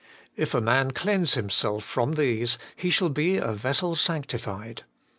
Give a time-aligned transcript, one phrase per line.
[0.35, 4.83] 'If a man cleanse him self from these, he shall be a vessel sanctified.'